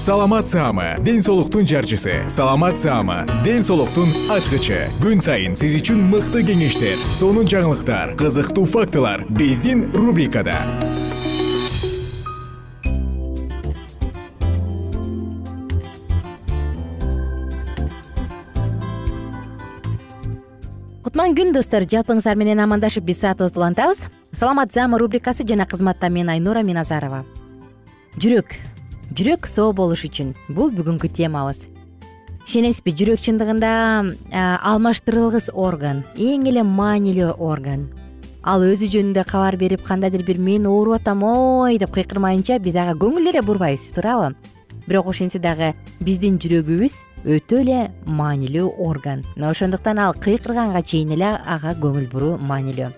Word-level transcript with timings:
саламат 0.00 0.48
саама 0.48 0.96
ден 1.04 1.20
соолуктун 1.20 1.66
жарчысы. 1.66 2.24
Саламат 2.30 2.78
саама 2.78 3.26
ден 3.44 3.62
соолуктун 3.62 4.08
ачкычы. 4.32 4.88
Күн 4.96 5.20
сайын 5.20 5.52
сиз 5.52 5.74
үчүн 5.76 6.00
мыкты 6.08 6.40
кеңештер 6.40 6.96
сонун 7.12 7.44
жаңылыктар 7.44 8.14
кызыктуу 8.16 8.64
фактылар 8.64 9.26
биздин 9.28 9.90
рубрикада. 9.92 10.56
Кутман 21.04 21.36
күн 21.36 21.52
достор 21.52 21.84
жалпыңыздар 21.84 22.40
менен 22.40 22.64
амандашып 22.64 23.04
биз 23.04 23.20
саатыбызды 23.20 23.60
улантабыз 23.60 24.08
саламат 24.32 24.72
заама 24.72 24.96
рубрикасы 24.96 25.44
жана 25.44 25.68
кызматта 25.68 26.08
мен 26.08 26.32
айнура 26.32 26.64
миназарова. 26.64 27.26
Жүрөк 28.16 28.56
жүрөк 29.20 29.44
соо 29.44 29.74
болуш 29.76 30.06
үчүн. 30.08 30.32
Бул 30.56 30.70
бүгүнкү 30.72 31.10
темабыз. 31.12 31.66
Ишенесизби 32.46 32.94
жүрөк 32.96 33.20
чындыгында 33.20 33.70
алмаштырылгыс 34.32 35.50
орган 35.52 36.00
эң 36.16 36.46
эле 36.48 36.62
маанилүү 36.64 37.34
орган. 37.36 37.82
Ал 38.40 38.64
өзү 38.64 38.88
жөнүндө 38.94 39.26
кабар 39.28 39.58
берип 39.60 39.84
кандайдыр 39.84 40.24
бир 40.24 40.40
мен 40.40 40.64
ооруп 40.64 41.02
атам 41.02 41.26
ой! 41.28 41.76
деп 41.76 41.92
кыйкырмайынча 41.92 42.56
биз 42.64 42.78
ага 42.80 42.96
көңүл 42.96 43.28
деле 43.28 43.42
бурбайбыз 43.44 43.90
туурабы? 43.92 44.32
Бирок 44.86 45.12
ошентсе 45.12 45.38
дагы 45.38 45.74
биздин 46.00 46.40
жүрөгүбүз 46.40 46.96
өтө 47.28 47.60
эле 47.60 47.82
маанилүү 48.06 48.72
орган. 48.80 49.26
Мына 49.36 49.52
ошондуктан 49.52 50.00
ал 50.00 50.16
кыйкырганга 50.16 50.80
чейин 50.80 51.12
эле 51.18 51.34
ага 51.36 51.76
көңүл 51.76 52.08
буруу 52.08 52.38
маанилүү. 52.40 52.88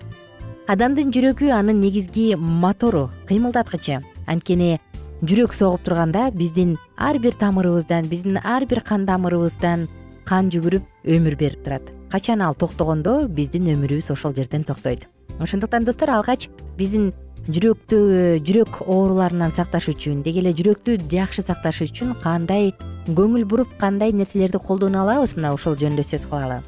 Адамдын 0.70 1.10
жүрөгү 1.10 1.50
анын 1.50 1.82
негизги 1.82 2.36
мотору 2.38 3.08
кыймылдаткычы. 3.26 3.98
Анткени 4.30 4.78
жүрөк 5.22 5.54
согуп 5.54 5.84
турганда 5.86 6.30
биздин 6.34 6.76
ар 6.98 7.18
бир 7.22 7.36
тамырыбыздан 7.38 8.08
биздин 8.10 8.40
ар 8.42 8.66
бир 8.66 8.80
кан 8.82 9.06
тамырыбыздан 9.06 9.86
кан 10.26 10.50
жүгүрүп 10.50 10.82
өмүр 11.06 11.36
берип 11.38 11.62
турат. 11.62 11.82
Качан 12.10 12.42
ал 12.42 12.54
токтогондо 12.58 13.28
биздин 13.28 13.70
өмүрүбүз 13.70 14.10
ошол 14.10 14.34
жерден 14.34 14.64
токтойт. 14.64 15.06
Ошондуктан 15.38 15.84
достор 15.84 16.10
алгач 16.10 16.48
биздин 16.76 17.12
жүрөктү 17.46 18.42
жүрөк 18.42 18.82
ооруларынан 18.82 19.54
сакташ 19.54 19.88
үчүн 19.94 20.24
деги 20.26 20.42
эле 20.42 20.52
жүрөктү 20.58 20.98
жакшы 21.10 21.46
сакташ 21.46 21.84
үчүн 21.86 22.14
кандай 22.22 22.72
көңүл 23.06 23.46
буруп 23.46 23.78
кандай 23.78 24.12
нерселерди 24.12 24.58
колдоно 24.58 25.02
алабыз 25.02 25.36
мына 25.38 25.54
ушул 25.54 25.78
жөнүндө 25.78 26.06
сөз 26.06 26.26
кылалы 26.30 26.62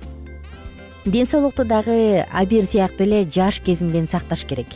ден 1.04 1.26
соолукту 1.26 1.64
дагы 1.64 2.25
абийир 2.32 2.64
сыяктуу 2.64 3.06
эле 3.06 3.25
жаш 3.28 3.60
кезиңден 3.60 4.06
сакташ 4.09 4.44
керек. 4.48 4.66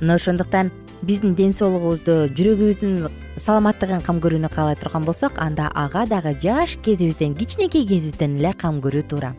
Мына 0.00 0.16
ошондуктан 0.16 0.72
биздин 1.02 1.34
ден 1.34 1.52
соолугубузду 1.56 2.28
жүрөгүбүздүн 2.36 3.08
саламаттыгын 3.40 4.02
кам 4.04 4.20
көрүүнү 4.20 4.50
каалай 4.52 4.76
турган 4.76 5.06
болсок 5.06 5.38
анда 5.40 5.70
ага 5.74 6.04
дагы 6.06 6.34
жаш 6.42 6.76
кезибизден 6.84 7.34
кичинекей 7.34 7.86
кезибизден 7.88 8.36
эле 8.36 8.52
кам 8.52 8.80
көрүү 8.84 9.06
туура. 9.08 9.32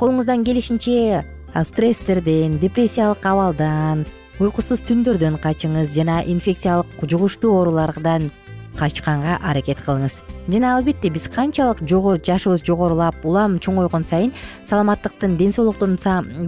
Колуңуздан 0.00 0.44
келишинче 0.44 1.24
стресстерден 1.52 2.56
депрессиялык 2.62 3.26
абалдан 3.26 4.06
уйкусуз 4.40 4.80
түндөрдөн 4.88 5.36
качыңыз 5.42 5.92
жана 5.92 6.22
инфекциялык 6.24 7.04
жугуштуу 7.04 7.52
оорулардан 7.58 8.30
качканга 8.78 9.36
аракет 9.44 9.84
кылыңыз. 9.84 10.22
Жана 10.48 10.76
албетте 10.78 11.12
биз 11.12 11.28
канчалык 11.28 11.84
жашыбыз 11.84 12.64
жогорулап 12.64 13.20
улам 13.24 13.58
чоңойгон 13.60 14.08
сайын 14.08 14.32
саламаттыктын 14.64 15.36
ден 15.36 15.52
соолуктун 15.52 15.98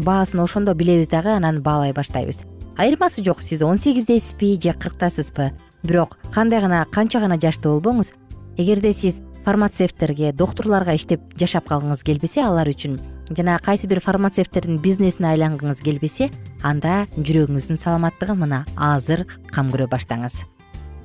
баасын 0.01 0.41
ошондо 0.41 0.75
билебиз 0.75 1.09
дагы 1.09 1.37
анан 1.37 1.61
баалай 1.61 1.93
баштайбыз 1.93 2.54
айырмасы 2.77 3.25
жок 3.25 3.43
сиз 3.43 3.63
он 3.63 3.79
сегиздесизби 3.79 4.59
же 4.61 4.73
кырктасызбы? 4.73 5.53
Бирок 5.83 6.19
кандай 6.33 6.61
гана 6.61 6.87
канча 6.91 7.21
гана 7.21 7.39
жаштуу 7.39 7.81
болбоңуз? 7.81 8.13
Эгерде 8.57 8.93
сиз 8.93 9.17
фармацевттерге 9.45 10.33
доктурларга 10.33 10.95
иштеп 10.95 11.21
жашап 11.39 11.69
калгыңыз 11.69 12.03
келбесе 12.05 12.43
алар 12.43 12.69
үчүн 12.69 12.99
жана 13.31 13.59
кайсы 13.63 13.89
бир 13.89 14.01
фармацевттердин 14.01 14.81
бизнесине 14.83 15.31
айлангыңыз 15.35 15.83
келбесе 15.85 16.31
анда 16.63 17.05
жүрөгүңүздүн 17.17 17.81
саламаттыгын 17.81 18.41
мына 18.41 18.65
азыр 18.77 19.27
кам 19.53 19.71
көрө 19.73 19.89
баштаңыз. 19.93 20.45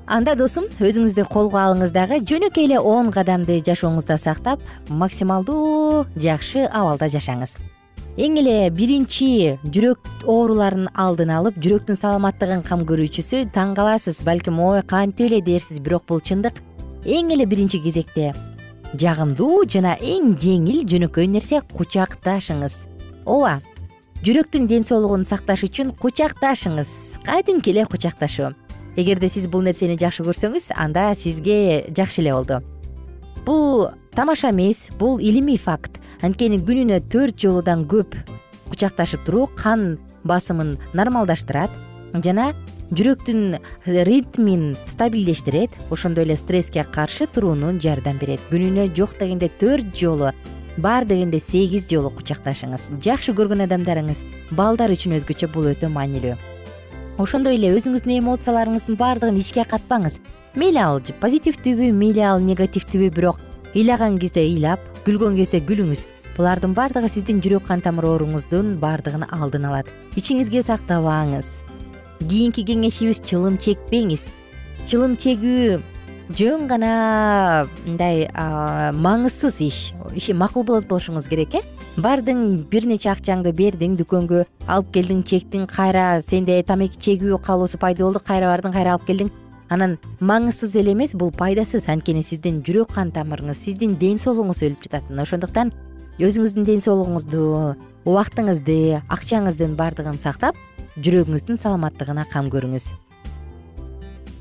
Анда 0.09 0.33
досум 0.35 0.65
өзүңүздү 0.81 1.27
колго 1.29 1.59
алыңыз 1.61 1.91
дагы 1.93 2.23
жөнөкөй 2.25 2.65
эле 2.65 2.79
он 2.79 3.11
кадамды 3.13 3.59
жашооңузда 3.61 4.17
сактап 4.17 4.63
максималдуу 4.89 6.07
жакшы 6.17 6.65
абалда 6.65 7.11
жашаңыз 7.13 7.53
эң 8.19 8.35
эле 8.41 8.53
биринчи 8.75 9.53
жүрөк 9.71 10.25
ооруларынын 10.27 10.89
алдын 10.99 11.29
алып 11.31 11.55
жүрөктүн 11.63 11.95
саламаттыгын 12.01 12.65
кам 12.67 12.81
көрүүчүсү 12.89 13.45
таң 13.55 13.71
каласыз. 13.77 14.17
Балким 14.27 14.57
ой 14.59 14.81
кантип 14.83 15.29
эле 15.29 15.39
дерсиз 15.39 15.79
бирок 15.79 16.03
бул 16.09 16.19
чындык. 16.19 16.57
Эң 17.07 17.31
эле 17.31 17.45
биринчи 17.47 17.79
кезекте 17.79 18.33
жагымдуу 18.99 19.61
жана 19.71 19.93
эң 20.03 20.33
жеңил 20.35 20.81
жөнөкөй 20.91 21.29
нерсе 21.31 21.61
кучакташыңыз. 21.71 22.75
Ооба 23.23 23.61
жүрөктүн 24.27 24.67
ден 24.67 24.83
соолугун 24.83 25.23
сакташ 25.23 25.63
үчүн 25.69 25.95
кучакташыңыз. 26.01 26.91
Кадимки 27.23 27.71
эле 27.71 27.87
кучакташуу 27.87 28.51
эгерде 28.99 29.29
сиз 29.31 29.47
бул 29.47 29.63
нерсени 29.63 29.95
жакшы 29.95 30.27
көрсөңүз 30.27 30.73
анда 30.75 31.13
сизге 31.15 31.87
жакшы 31.95 32.19
эле 32.25 32.35
болду. 32.35 32.59
Бул 33.45 33.87
тамаша 34.11 34.51
эмес 34.51 34.89
бул 34.99 35.19
илимий 35.23 35.57
факт 35.57 36.01
анткени 36.25 36.59
күнүнө 36.65 36.99
төрт 37.11 37.39
жолудан 37.39 37.85
көп 37.89 38.15
кучакташып 38.69 39.23
туруу 39.27 39.47
кан 39.55 39.97
басымын 40.27 40.75
нормалдаштырат 40.97 41.71
жана 42.25 42.51
жүрөктүн 42.89 43.59
ритмин 44.07 44.75
стабилдештирет 44.89 45.75
ошондой 45.93 46.25
эле 46.25 46.35
стресске 46.37 46.83
каршы 46.83 47.27
турууну 47.27 47.75
жардам 47.79 48.17
берет. 48.17 48.41
Күнүнө 48.49 48.89
жок 48.97 49.13
дегенде 49.19 49.49
төрт 49.61 49.93
жолу 49.95 50.31
бар 50.77 51.05
дегенде 51.05 51.39
сегиз 51.39 51.85
жолу 51.89 52.09
кучакташыңыз. 52.17 52.89
Жакшы 53.03 53.35
көргөн 53.37 53.67
адамдарыңыз 53.67 54.23
балдар 54.57 54.91
үчүн 54.95 55.19
өзгөчө 55.19 55.51
бул 55.53 55.69
өтө 55.71 55.91
маанилүү. 55.93 56.35
Ошондой 57.19 57.59
эле 57.59 57.71
өзүңүздүн 57.77 58.17
эмоцияларыңыздын 58.17 58.97
баардыгын 58.97 59.39
ичке 59.39 59.67
катпаңыз. 59.69 60.17
Мейли 60.55 60.81
ал 60.81 61.01
позитивдүүбү 61.21 61.91
мейли 61.93 62.25
ал 62.25 62.41
негативдүүбү 62.41 63.13
бирок 63.15 63.41
ыйлаган 63.75 64.17
кезде 64.17 64.41
ыйлап 64.41 64.79
күлгөн 65.09 65.39
кезде 65.39 65.57
күлүңүз. 65.65 66.05
Булардын 66.37 66.75
баардыгы 66.77 67.09
сиздин 67.09 67.39
жүрөк 67.41 67.65
кан 67.65 67.81
тамыр 67.81 68.05
ооруңуздун 68.11 68.75
баардыгын 68.79 69.25
алдын 69.33 69.65
алат. 69.65 69.89
Ичиңизге 70.19 70.61
сактабаңыз. 70.67 71.49
Кийинки 72.21 72.61
кеңешибиз 72.67 73.23
чылым 73.25 73.57
чекпеңиз. 73.57 74.27
Чылым 74.85 75.17
чегүү 75.17 75.79
жөн 76.37 76.69
гана 76.69 76.93
мындай 77.87 78.27
маңызсыз 79.01 79.59
иш. 79.65 79.81
Иши 80.13 80.37
макул 80.37 80.67
болот 80.67 80.85
болушуңуз 80.91 81.27
керек 81.31 81.57
э? 81.57 81.65
Бардың 81.97 82.69
бир 82.69 82.85
нече 82.87 83.09
акчаңды 83.11 83.51
бердиң 83.57 83.97
дүкөнгө 83.99 84.45
алып 84.69 84.93
келдиң 84.93 85.25
чектиң 85.25 85.65
кайра 85.67 86.21
сенде 86.21 86.61
тамеки 86.63 87.01
чегүү 87.01 87.41
каалоосу 87.43 87.81
пайда 87.81 88.05
болду 88.05 88.21
кайра 88.23 88.53
бардың 88.53 88.77
кайра 88.77 88.93
алып 88.93 89.09
келдиң 89.09 89.33
анан 89.69 89.97
маңызсыз 90.19 90.75
эле 90.79 90.93
эмес 90.93 91.13
бул 91.15 91.31
пайдасыз. 91.31 91.87
Анткени 91.87 92.23
сиздин 92.25 92.61
жүрөк 92.65 92.93
кан 92.95 93.13
тамырыңыз 93.13 93.61
сиздин 93.65 93.95
ден 94.01 94.17
соолугуңуз 94.21 94.63
өлүп 94.65 94.87
жатат 94.87 95.09
мына 95.09 95.25
ошондуктан 95.27 95.71
өзүңүздүн 96.19 96.65
ден 96.67 96.81
соолугуңузду 96.83 97.43
убактыңызды 98.09 98.99
акчаңыздын 99.07 99.77
баардыгын 99.79 100.19
сактап 100.19 100.57
жүрөгүңүздүн 100.97 101.61
саламаттыгына 101.61 102.25
кам 102.33 102.49
көрүңүз. 102.51 102.89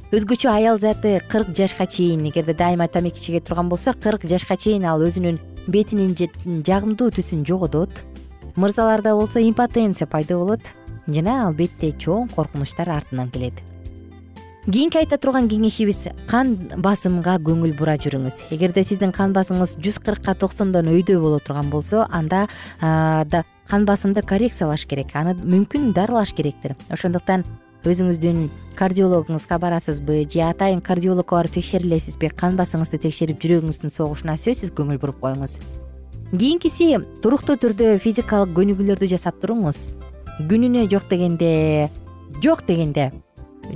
Өзгөчө 0.09 0.49
аял 0.49 0.81
заты 0.81 1.19
кырк 1.29 1.53
жашка 1.55 1.85
чейин 1.87 2.25
эгерде 2.31 2.55
дайыма 2.57 2.89
тамеки 2.89 3.21
чеге 3.21 3.41
турган 3.45 3.69
болсо 3.69 3.93
кырк 3.93 4.25
жашка 4.25 4.57
чейин 4.57 4.89
ал 4.89 5.05
өзүнүн 5.05 5.39
бетинин 5.69 6.17
жагымдуу 6.65 7.13
түсүн 7.13 7.45
жоготот. 7.45 8.03
Мырзаларда 8.57 9.15
болсо 9.15 9.39
импотенция 9.45 10.09
пайда 10.09 10.41
болот. 10.41 10.65
Жана 11.07 11.47
албетте 11.47 11.93
чоң 11.93 12.33
коркунучтар 12.33 12.89
артынан 12.89 13.31
келет 13.31 13.68
кийинки 14.69 14.99
айта 15.01 15.17
турган 15.17 15.47
кеңешибиз 15.49 16.11
кан 16.29 16.55
басымга 16.77 17.39
көңүл 17.41 17.73
бура 17.79 17.95
жүрүңүз. 17.97 18.51
Эгерде 18.53 18.83
сиздин 18.85 19.15
кан 19.17 19.33
басымыңыз 19.33 19.79
жүз 19.81 19.97
кыркка 20.05 20.35
токсондон 20.37 20.91
өйдө 20.93 21.17
боло 21.23 21.39
турган 21.41 21.71
болсо 21.73 22.05
анда 22.13 22.47
кан 22.81 23.87
басымды 23.89 24.21
коррекциялаш 24.21 24.85
керек 24.85 25.15
аны 25.17 25.33
мүмкүн 25.41 25.95
дарылаш 25.97 26.35
керектир. 26.37 26.77
Ошондуктан 26.93 27.47
өзүңүздүн 27.89 28.51
кардиологуңузга 28.77 29.57
барасызбы 29.63 30.27
же 30.29 30.43
атайын 30.45 30.83
кардиологко 30.85 31.39
барып 31.39 31.57
текшерилесизби 31.57 32.29
кан 32.29 32.59
басыңызды 32.59 33.01
текшерип 33.07 33.41
жүрөгүңүздүн 33.41 33.95
согушуна 33.95 34.37
сөзсүз 34.37 34.75
көңүл 34.77 35.01
буруп 35.01 35.23
коюңуз. 35.23 35.57
Кийинкиси 36.35 36.91
туруктуу 37.23 37.57
түрдө 37.57 37.95
физикалык 38.05 38.53
көнүгүүлөрдү 38.59 39.09
жасап 39.15 39.41
туруңуз. 39.41 39.95
Күнүнө 40.51 40.85
жок 40.93 41.09
дегенде 41.09 41.89
жок 42.43 42.67
дегенде 42.69 43.09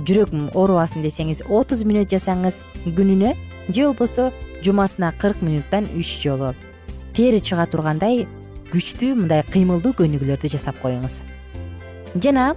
жүрөгүм 0.01 0.49
оорубасын 0.57 1.05
десеңиз 1.05 1.43
отуз 1.49 1.83
мүнөт 1.87 2.11
жасаңыз 2.13 2.59
күнүнө 2.85 3.33
же 3.69 3.85
болбосо 3.87 4.31
жумасына 4.65 5.13
кырк 5.21 5.41
мүнуттан 5.45 5.87
үч 5.99 6.17
жолу. 6.23 6.53
Тери 7.13 7.39
чыга 7.39 7.67
тургандай 7.69 8.25
күчтүү 8.71 9.13
мындай 9.19 9.43
кыймылдуу 9.53 9.93
көнүгүүлөрдү 9.99 10.49
жасап 10.55 10.79
коюңуз. 10.81 11.21
Жана 12.17 12.53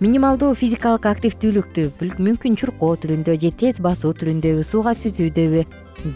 минималдуу 0.00 0.54
физикалык 0.56 1.06
активдүүлүктү 1.08 1.90
мүмкүн 2.20 2.58
чуркоо 2.60 2.96
түрүндө 3.00 3.38
же 3.40 3.50
тез 3.52 3.80
басуу 3.80 4.12
түрүндөбү 4.16 4.64
сууга 4.64 4.94
сүзүүдөбү 4.96 5.64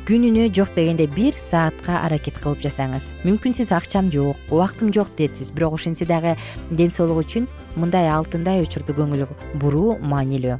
күнүнө 0.08 0.46
жок 0.56 0.70
дегенде 0.76 1.06
бир 1.12 1.36
саатка 1.36 1.98
аракет 2.06 2.38
кылып 2.40 2.62
жасаңыз. 2.64 3.04
Мүмкүн 3.24 3.52
сиз 3.52 3.72
акчам 3.72 4.10
жок 4.12 4.36
убактым 4.50 4.92
жок 4.96 5.10
дерсиз 5.18 5.50
бирок 5.52 5.76
ошентсе 5.76 6.06
дагы 6.08 6.36
ден 6.70 6.92
соолук 6.92 7.24
үчүн 7.24 7.48
мындай 7.76 8.08
алтындай 8.08 8.62
учурду 8.64 8.96
көңүл 8.96 9.26
буруу 9.60 9.98
маанилүү. 10.00 10.56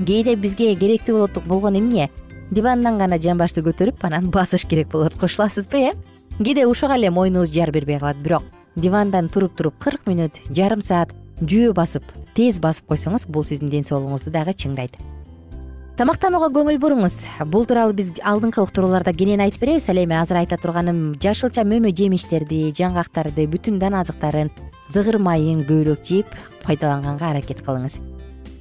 Кээде 0.00 0.36
бизге 0.40 0.74
керектүү 0.80 1.28
болгон 1.46 1.76
эмне? 1.76 2.08
Дивандан 2.50 2.96
гана 2.96 3.18
жамбашты 3.20 3.60
көтөрүп 3.66 4.06
анан 4.08 4.30
басыш 4.32 4.64
керек 4.64 4.88
болот. 4.88 5.12
Кошуласызбы 5.20 5.90
э? 5.90 5.92
Кээде 6.38 6.64
ушуга 6.66 6.96
эле 6.96 7.10
моюнубуз 7.10 7.52
жар 7.52 7.72
бербей 7.72 7.98
калат. 7.98 8.16
Бирок 8.16 8.44
дивандан 8.76 9.28
туруп 9.28 9.56
туруп 9.58 9.78
кырк 9.82 10.06
мүнөт 10.06 10.38
жарым 10.54 10.80
саат 10.80 11.12
жөө 11.42 11.74
басып 11.74 12.04
тез 12.38 12.60
басып 12.62 12.86
койсоңуз 12.88 13.26
бул 13.28 13.44
сиздин 13.44 13.70
ден 13.74 13.84
соолугуңузду 13.84 14.30
дагы 14.30 14.54
чыңдайт 14.54 14.96
тамактанууга 15.98 16.46
көңүл 16.54 16.76
буруңуз. 16.78 17.14
Бул 17.50 17.64
тууралуу 17.66 17.96
биз 17.98 18.12
алдыңкы 18.22 18.62
уктурууларда 18.62 19.10
кенен 19.18 19.40
айтып 19.42 19.64
беребиз. 19.64 19.88
Ал 19.90 19.98
эми 19.98 20.14
азыр 20.14 20.38
айта 20.38 20.54
турганым 20.56 21.16
жашылча 21.18 21.64
мөмө 21.66 21.90
жемиштерди 21.90 22.68
жаңгактарды 22.78 23.48
бүтүн 23.50 23.80
дан 23.82 23.96
азыктарын 23.98 24.52
зыгыр 24.94 25.18
майын 25.18 25.64
көбүрөөк 25.66 26.04
жеп 26.06 26.30
пайдаланганга 26.62 27.32
аракет 27.32 27.64
кылыңыз. 27.66 27.98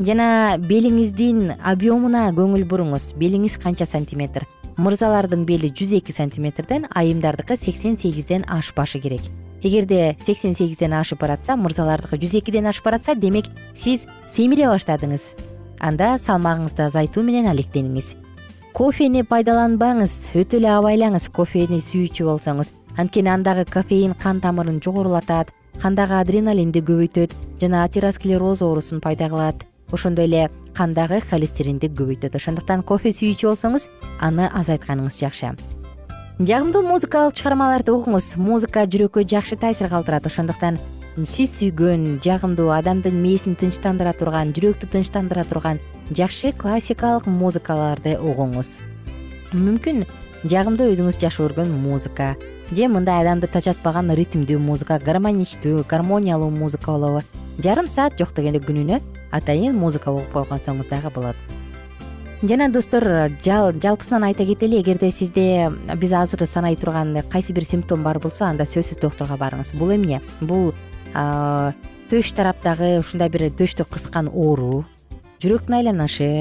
Жана 0.02 0.58
белиңиздин 0.58 1.60
объемуна 1.62 2.32
көңүл 2.34 2.66
буруңуз. 2.66 3.12
Белиңиз 3.22 3.60
канча 3.62 3.86
сантиметр? 3.86 4.48
Мырзалардын 4.78 5.46
бели 5.46 5.70
жүз 5.70 5.94
эки 6.00 6.14
сантиметрден 6.14 6.88
айымдардыкы 6.90 7.58
сексен 7.58 7.98
сегизден 7.98 8.46
ашпашы 8.50 8.98
керек. 9.00 9.22
Эгерде 9.62 10.18
сексен 10.26 10.58
сегизден 10.58 10.94
ашып 10.94 11.22
баратса 11.22 11.58
мырзалардыкы 11.58 12.18
жүз 12.18 12.40
экиден 12.42 12.66
ашып 12.70 12.90
баратса 12.90 13.16
демек 13.16 13.46
сиз 13.76 14.06
семире 14.34 14.70
баштадыңыз 14.70 15.57
анда 15.80 16.16
салмагыңызды 16.22 16.88
азайтуу 16.88 17.24
менен 17.24 17.48
алектениңиз. 17.52 18.16
Кофени 18.78 19.24
пайдаланбаңыз 19.26 20.36
өтө 20.38 20.60
эле 20.60 20.70
абайлаңыз 20.76 21.30
кофени 21.34 21.80
сүйүүчү 21.82 22.28
болсоңуз. 22.28 22.70
Анткени 22.98 23.30
андагы 23.34 23.66
кофеин 23.70 24.14
кан 24.14 24.42
тамырын 24.42 24.82
жогорулатат 24.84 25.50
кандагы 25.82 26.18
адреналинди 26.20 26.82
көбөйтөт 26.82 27.34
жана 27.62 27.84
атеросклероз 27.86 28.62
оорусун 28.62 29.02
пайда 29.02 29.30
кылат. 29.30 29.66
Ошондой 29.92 30.26
эле 30.26 30.50
кандагы 30.76 31.22
холестеринди 31.30 31.88
көбөйтөт. 31.88 32.36
Ошондуктан 32.36 32.84
кофе 32.84 33.10
сүйүүчү 33.10 33.50
болсоңуз 33.50 33.90
аны 34.20 34.50
азайтканыңыз 34.54 35.18
жакшы. 35.22 35.54
Жагымдуу 36.38 36.84
музыкалык 36.86 37.34
чыгармаларды 37.34 37.96
угуңуз 37.96 38.36
музыка 38.38 38.84
жүрөккө 38.86 39.24
жакшы 39.26 39.56
таасир 39.58 39.90
калтырат. 39.90 40.28
Ошондуктан 40.30 40.78
сиз 41.26 41.56
сүйгөн 41.58 42.20
жагымдуу 42.22 42.70
адамдын 42.70 43.16
мээсин 43.18 43.56
тынчтандыра 43.58 44.12
турган 44.14 44.52
жүрөктү 44.54 44.86
тынчтандыра 44.94 45.48
турган 45.50 45.80
жакшы 46.14 46.52
классикалык 46.54 47.26
музыкаларды 47.26 48.20
угуңуз. 48.22 48.76
Мүмкүн 49.58 50.06
жагымдуу 50.46 50.92
өзүңүз 50.94 51.18
жакшы 51.18 51.42
көргөн 51.42 51.72
музыка 51.74 52.36
же 52.70 52.88
мындай 52.88 53.24
адамды 53.24 53.50
тажатпаган 53.50 54.14
ритмдүү 54.14 54.60
музыка 54.62 55.00
гармоничтүү 55.02 55.88
гармониялуу 55.90 56.52
музыка 56.52 56.92
болобу. 56.92 57.24
Жарым 57.58 57.88
саат 57.90 58.20
жок 58.20 58.36
дегенде 58.38 58.62
күнүнө 58.62 59.02
атайын 59.34 59.74
музыка 59.74 60.14
угуп 60.14 60.30
койгонсоңуз 60.36 60.92
дагы 60.92 61.10
болот. 61.16 61.40
Жана 62.44 62.70
достор 62.70 63.32
жалпысынан 63.42 64.28
айта 64.28 64.46
кетели 64.46 64.78
эгерде 64.84 65.10
сизде 65.10 65.72
биз 65.98 66.14
азыр 66.14 66.46
санай 66.46 66.76
турган 66.76 67.24
кайсы 67.32 67.54
бир 67.54 67.66
симптом 67.66 68.04
бар 68.04 68.20
болсо 68.20 68.46
анда 68.46 68.70
сөзсүз 68.70 69.02
доктурга 69.02 69.40
барыңыз. 69.42 69.74
Бул 69.74 69.96
эмне? 69.96 70.22
Бул 70.40 70.76
төш 71.14 72.34
тараптагы 72.36 72.98
ушундай 73.00 73.30
бир 73.30 73.48
төштү 73.52 73.86
кыскан 73.88 74.28
оору 74.28 74.86
жүрөктүн 75.44 75.78
айланышы 75.80 76.32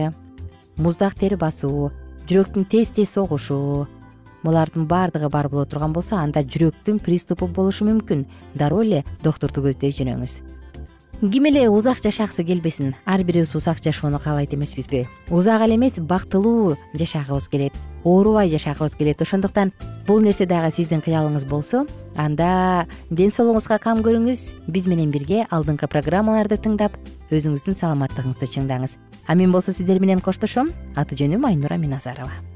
муздак 0.77 1.15
тери 1.21 1.37
басуу 1.37 1.91
жүрөктүн 2.29 2.67
тез 2.71 2.91
тез 2.91 3.13
согушу 3.15 3.87
булардын 4.47 4.87
баардыгы 4.87 5.29
бар 5.31 5.49
боло 5.49 5.65
турган 5.67 5.93
болсо 5.93 6.17
анда 6.17 6.43
жүрөктүн 6.43 7.01
приступу 7.03 7.49
болушу 7.49 7.87
мүмкүн. 7.89 8.27
Дароо 8.55 8.85
эле 8.85 9.03
доктурду 9.25 9.65
көздөй 9.67 9.95
жүрүңүз 9.97 10.41
ким 11.21 11.47
эле 11.47 11.69
узак 11.71 11.99
жашагысы 12.03 12.45
келбесин 12.45 12.95
ар 13.07 13.23
бирибиз 13.25 13.55
узак 13.55 13.79
жашоону 13.83 14.19
каалайт 14.19 14.55
эмеспизби. 14.55 15.07
Узак 15.31 15.63
эле 15.63 15.77
эмес 15.77 15.99
бактылуу 15.99 16.77
жашагыбыз 16.95 17.49
келет 17.49 17.73
оорубай 18.05 18.49
жашагыбыз 18.49 18.95
келет. 18.97 19.23
Ошондуктан 19.23 19.73
бул 20.07 20.21
нерсе 20.21 20.47
дагы 20.47 20.71
сиздин 20.71 21.01
кыялыңыз 21.01 21.47
болсо 21.49 21.87
анда 22.15 22.87
ден 23.11 23.31
соолугуңузга 23.31 23.79
кам 23.79 24.03
көрүңүз 24.03 24.69
биз 24.69 24.87
менен 24.87 25.11
бирге 25.11 25.47
алдыңкы 25.51 25.89
программаларды 25.89 26.57
тыңдап 26.57 26.99
өзүңүздүн 27.31 27.75
саламаттыгыңызды 27.75 28.47
чыңдаңыз. 28.53 28.99
А 29.27 29.35
мен 29.35 29.53
болсо 29.53 29.73
сиздер 29.73 30.01
менен 30.01 30.21
коштошом. 30.21 30.71
Аты 30.95 31.17
жөнүм 31.17 31.49
айнура 31.49 31.77
миназарова 31.77 32.56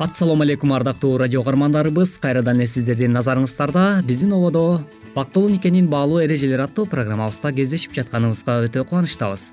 ассалому 0.00 0.42
алейкум 0.42 0.72
ардактуу 0.72 1.18
радио 1.18 1.42
каармандарыбыз 1.42 2.14
кайрадан 2.22 2.56
эле 2.56 2.66
сиздердин 2.66 3.12
назарыңыздарда 3.12 4.00
биздин 4.08 4.32
ободо 4.32 4.80
бактылуу 5.14 5.50
никенин 5.50 5.90
баалуу 5.92 6.22
эрежелери 6.24 6.62
аттуу 6.62 6.86
программабызда 6.86 7.52
кездешип 7.52 7.92
жатканыбызга 7.92 8.62
өтө 8.64 8.86
кубанычтабыз. 8.88 9.50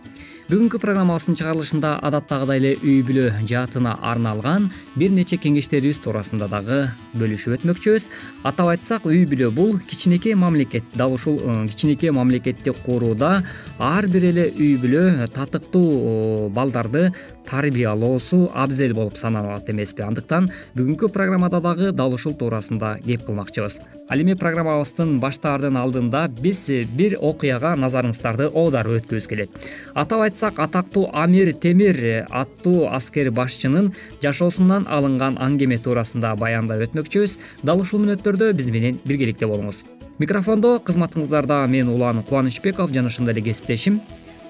Бүгүнкү 0.48 0.80
программабыздын 0.80 1.36
чыгарылышында 1.36 1.90
адаттагыдай 2.08 2.62
эле 2.62 2.70
үй 2.80 3.02
бүлө 3.04 3.42
жаатына 3.50 3.98
арналган 4.00 4.70
бир 4.96 5.12
нече 5.12 5.36
кеңештерибиз 5.36 6.00
туурасында 6.06 6.48
дагы 6.48 6.78
бөлүшүп 7.20 7.58
өтмөкчүбүз. 7.58 8.06
Атап 8.48 8.72
айтсак 8.72 9.10
үй 9.12 9.26
бүлө 9.28 9.50
бул 9.52 9.76
кичинекей 9.90 10.38
мамлекет. 10.40 10.88
Дал 10.96 11.18
ушул 11.18 11.42
э, 11.44 11.68
кичинекей 11.68 12.16
мамлекетти 12.16 12.72
курууда 12.86 13.44
ар 13.78 14.08
бир 14.08 14.30
эле 14.32 14.48
үй 14.56 14.78
бүлө 14.80 15.28
татыктуу 15.36 16.48
балдарды 16.56 17.12
тарбиялоосу 17.50 18.52
абзел 18.54 18.94
болуп 18.94 19.18
саналат 19.18 19.70
эмеспи. 19.70 20.04
Андыктан 20.04 20.50
бүгүнкү 20.76 21.10
программада 21.10 21.62
дагы 21.62 21.92
дал 21.92 22.14
ушул 22.14 22.34
туурасында 22.36 22.98
кеп 23.06 23.26
кылмакчыбыз. 23.26 23.80
Ал 24.10 24.22
эми 24.22 24.36
программабыздын 24.40 25.18
баштаардын 25.20 25.76
алдында 25.76 26.28
биз 26.28 26.68
бир 26.96 27.18
окуяга 27.20 27.74
назарыңыздарды 27.76 28.48
оодарып 28.54 29.02
өткүбүз 29.02 29.28
келет. 29.28 29.50
Атап 29.94 30.24
айтсак 30.28 30.60
атактуу 30.60 31.10
амир 31.14 31.54
темир 31.54 32.28
аттуу 32.30 32.88
аскер 32.88 33.32
башчынын 33.32 33.92
жашоосунан 34.24 34.88
алынган 34.88 35.36
аңгеме 35.40 35.80
туурасында 35.84 36.36
баяндап 36.40 36.86
өтмөкчүбүз. 36.88 37.38
Дал 37.64 37.84
ушул 37.84 38.04
мүнөттөрдө 38.06 38.54
биз 38.54 38.72
менен 38.72 39.00
биргеликте 39.04 39.48
болуңуз. 39.48 39.84
Микрофондо 40.20 40.78
кызматыңыздарда 40.88 41.68
мен 41.68 41.90
улан 41.94 42.24
кубанычбеков 42.24 42.94
жана 42.94 43.12
ошондой 43.12 43.36
эле 43.36 43.44
кесиптешим. 43.52 44.02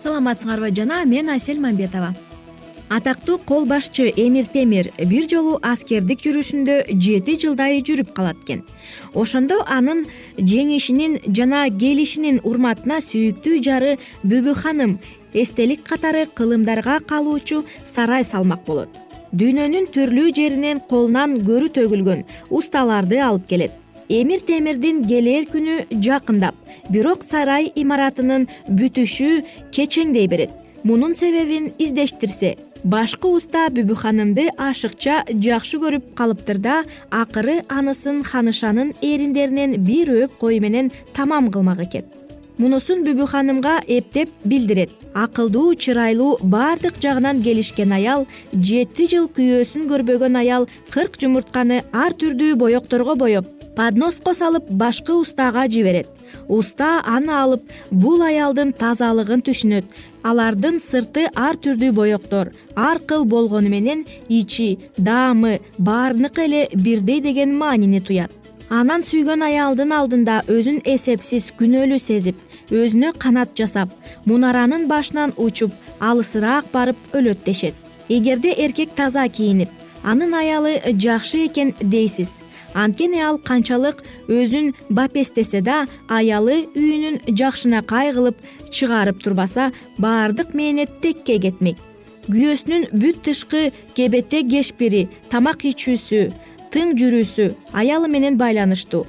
Саламатсыңарбы 0.03 0.71
жана 0.71 1.03
мен 1.05 1.29
асель 1.33 1.59
мамбетова 1.59 2.13
атактуу 2.89 3.37
кол 3.37 3.65
башчы 3.65 4.11
эмир 4.15 4.45
темир 4.45 4.91
бир 4.97 5.27
жолу 5.29 5.57
аскердик 5.61 6.21
жүрүшүндө 6.23 6.77
жети 6.93 7.37
жылдай 7.41 7.81
жүрүп 7.81 8.13
калат 8.15 8.37
экен. 8.43 8.63
Ошондо 9.13 9.59
анын 9.67 10.05
жеңишинин 10.37 11.19
жана 11.27 11.67
келишинин 11.69 12.39
урматына 12.43 13.01
сүйүктүү 13.03 13.63
жары 13.63 13.97
бүбү 14.23 14.55
ханым 14.61 14.99
эстелик 15.33 15.83
катары 15.83 16.27
кылымдарга 16.35 16.99
калуучу 16.99 17.63
сарай 17.83 18.23
салмак 18.23 18.63
болот. 18.65 18.89
Дүйнөнүн 19.33 19.89
түрлүү 19.91 20.31
жеринен 20.35 20.79
колунан 20.79 21.41
көрү 21.43 21.73
төгүлгөн 21.75 22.23
усталарды 22.49 23.19
алып 23.19 23.47
келет. 23.49 23.73
Эмир 24.07 24.39
темирдин 24.39 25.01
келээр 25.03 25.49
күнү 25.51 25.99
жакындап 25.99 26.55
бирок 26.89 27.25
сарай 27.27 27.67
имаратынын 27.75 28.47
бүтүшү 28.69 29.43
кечеңдей 29.75 30.29
берет. 30.31 30.53
Мунун 30.87 31.15
себебин 31.15 31.73
издештирсе 31.77 32.55
башкы 32.87 33.27
уста 33.35 33.65
бүбү 33.75 33.95
ханымды 33.99 34.45
ашыкча 34.63 35.17
жакшы 35.45 35.79
көрүп 35.81 36.13
калыптыр 36.15 36.59
да 36.63 36.75
акыры 37.11 37.57
анысын 37.67 38.21
ханышанын 38.23 38.93
эриндеринен 39.01 39.75
бир 39.89 40.13
өөп 40.13 40.37
кой 40.39 40.61
менен 40.63 40.91
тамам 41.13 41.49
кылмак 41.51 41.81
экен. 41.83 42.05
Мунусун 42.57 43.03
бүбү 43.03 43.27
ханымга 43.27 43.81
эптеп 43.97 44.31
билдирет. 44.45 44.89
Акылдуу 45.13 45.75
чырайлуу 45.75 46.37
баардык 46.41 47.01
жагынан 47.03 47.43
келишкен 47.43 47.91
аял 47.91 48.25
жети 48.53 49.09
жыл 49.11 49.27
күйөөсүн 49.35 49.85
көрбөгөн 49.91 50.39
аял 50.39 50.69
кырк 50.93 51.19
жумуртканы 51.19 51.83
ар 51.91 52.15
түрдүү 52.15 52.55
боекторго 52.55 53.19
боеп 53.19 53.56
подноско 53.77 54.33
салып 54.33 54.69
башкы 54.69 55.13
устага 55.13 55.67
жиберет. 55.69 56.07
Уста 56.47 56.89
аны 57.05 57.31
алып 57.31 57.69
бул 57.91 58.23
аялдын 58.25 58.73
тазалыгын 58.73 59.43
түшүнөт. 59.45 59.85
Алардын 60.27 60.81
сырты 60.83 61.27
ар 61.35 61.59
түрдүү 61.61 61.91
боектор 61.93 62.51
ар 62.75 62.99
кыл 62.99 63.23
болгону 63.25 63.69
менен 63.69 64.03
ичи 64.27 64.79
даамы 64.97 65.59
баарыныкы 65.77 66.47
эле 66.49 66.67
бирдей 66.73 67.21
деген 67.21 67.55
маанини 67.57 68.01
туят. 68.01 68.31
Анан 68.69 69.05
сүйгөн 69.07 69.45
аялдын 69.47 69.93
алдында 69.95 70.41
өзүн 70.51 70.81
эсепсиз 70.83 71.53
күнөөлүү 71.59 71.99
сезип 72.03 72.41
өзүнө 72.71 73.13
канат 73.21 73.53
жасап 73.55 73.93
мунаранын 74.25 74.89
башынан 74.89 75.31
учуп 75.37 75.71
алысыраак 75.99 76.67
барып 76.73 77.15
өлөт 77.15 77.45
дешет 77.45 77.75
эгерде 78.09 78.51
эркек 78.65 78.91
таза 78.95 79.27
кийинип 79.29 79.69
анын 80.03 80.33
аялы 80.35 80.81
жакшы 80.99 81.45
экен 81.45 81.73
дейсиз 81.79 82.41
анткени 82.83 83.21
ал 83.25 83.39
канчалык 83.49 84.03
өзүн 84.29 84.73
бапестесе 84.89 85.61
да 85.65 85.77
аялы 86.07 86.57
үйүнүн 86.77 87.19
жакшынакай 87.39 88.13
кылып 88.13 88.37
чыгарып 88.69 89.23
турбаса 89.23 89.71
баардык 89.97 90.53
мээнет 90.53 90.99
текке 91.01 91.39
кетмек. 91.41 91.77
Күйөөсүнүн 92.27 92.89
бүт 93.01 93.23
тышкы 93.25 93.71
кебете 93.95 94.43
кешпири 94.43 95.07
тамак 95.31 95.65
ичүүсү 95.71 96.23
тың 96.73 96.97
жүрүүсү 96.99 97.53
аялы 97.73 98.09
менен 98.11 98.37
байланыштуу. 98.37 99.05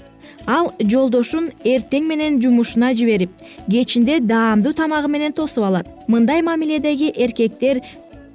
Ал 0.48 0.70
жолдошун 0.80 1.50
эртең 1.66 2.06
менен 2.08 2.38
жумушуна 2.40 2.94
жиберип 2.96 3.32
кечинде 3.68 4.20
даамдуу 4.20 4.72
тамагы 4.72 5.10
менен 5.12 5.32
тосуп 5.32 5.66
алат. 5.68 5.88
Мындай 6.08 6.40
мамиледеги 6.42 7.10
эркектер 7.10 7.82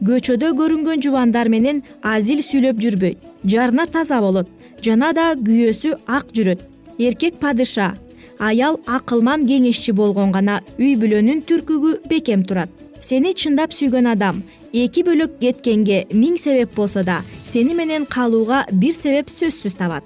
көчөдө 0.02 0.54
көрүнгөн 0.60 1.02
жубандар 1.06 1.50
менен 1.50 1.84
азил 2.02 2.42
сүйлөп 2.44 2.82
жүрбөйт 2.84 3.18
жарына 3.54 3.86
таза 3.88 4.20
болот 4.22 4.50
жана 4.84 5.14
да 5.14 5.34
күйөөсү 5.36 5.94
ак 6.08 6.34
жүрөт. 6.36 6.60
Эркек 7.00 7.40
падыша 7.40 7.94
аял 8.40 8.80
акылман 8.88 9.46
кеңешчи 9.48 9.94
болгон 9.96 10.32
гана 10.32 10.60
үй 10.80 10.96
бүлөнүн 11.00 11.44
түркүгү 11.48 11.94
бекем 12.10 12.44
турат. 12.44 12.70
Сени 13.00 13.34
чындап 13.34 13.74
сүйгөн 13.74 14.12
адам 14.14 14.44
эки 14.74 15.04
бөлөк 15.08 15.40
кеткенге 15.40 16.04
миң 16.12 16.38
себеп 16.40 16.76
болсо 16.76 17.04
да 17.04 17.22
сени 17.46 17.74
менен 17.74 18.06
калууга 18.06 18.66
бир 18.72 18.96
себеп 18.96 19.32
сөзсүз 19.32 19.78
табат. 19.80 20.04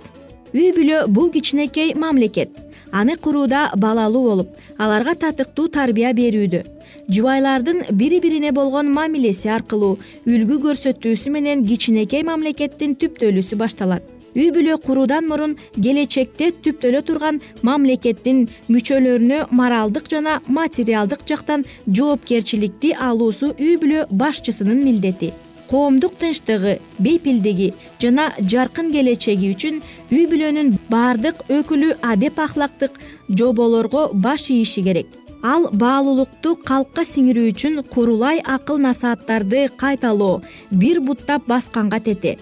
Үй 0.53 0.72
бүлө 0.77 1.06
бул 1.08 1.32
кичинекей 1.32 1.94
мамлекет. 1.96 2.50
Аны 2.91 3.17
курууда 3.17 3.72
балалуу 3.75 4.24
болуп 4.29 4.50
аларга 4.77 5.15
татыктуу 5.15 5.67
тарбия 5.67 6.13
берүүдө 6.13 6.63
жубайлардын 7.10 7.84
бири 7.92 8.20
бирине 8.20 8.52
болгон 8.52 8.92
мамилеси 8.92 9.50
аркылуу 9.50 9.98
үлгү 10.28 10.58
көрсөтүүсү 10.66 11.32
менен 11.32 11.64
кичинекей 11.68 12.24
мамлекеттин 12.28 12.96
түптөлүүсү 13.00 13.60
башталат. 13.62 14.04
Үй 14.36 14.52
бүлө 14.54 14.76
куруудан 14.84 15.26
мурун 15.30 15.56
келечекте 15.76 16.52
түптөлө 16.66 17.02
турган 17.08 17.40
мамлекеттин 17.66 18.44
мүчөлөрүнө 18.68 19.40
моралдык 19.60 20.10
жана 20.12 20.42
материалдык 20.60 21.24
жактан 21.30 21.64
жоопкерчиликти 21.88 22.92
алуусу 23.10 23.54
үй 23.56 23.78
бүлө 23.82 24.06
башчысынын 24.12 24.84
милдети. 24.84 25.32
Коомдук 25.72 26.20
тынчтыгы 26.20 26.78
бейпилдиги 27.00 27.74
жана 28.04 28.30
жаркын 28.40 28.92
келечеги 28.92 29.54
үчүн 29.56 29.80
үй 30.12 30.28
бүлөнүн 30.32 30.76
баардык 30.92 31.48
өкүлү 31.48 31.98
адеп 32.12 32.40
ахлактык 32.40 33.00
жоболорго 33.28 34.10
баш 34.14 34.52
ийиши 34.52 34.84
керек 34.84 35.27
ал 35.44 35.70
баалуулукту 35.74 36.56
калкка 36.65 37.06
сиңирүү 37.06 37.51
үчүн 37.53 37.84
курулай 37.94 38.41
акыл 38.56 38.82
насааттарды 38.82 39.67
кайталоо 39.77 40.41
бир 40.72 41.00
буттап 41.00 41.48
басканга 41.48 42.00
тете 42.00 42.38